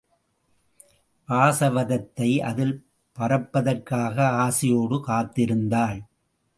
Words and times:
வாசவதத்தை 1.29 2.39
அதில் 2.39 2.75
பறப்பதற்காக 3.17 4.27
ஆசையோடு 4.45 5.03
காத்திருந்தாள். 5.07 5.99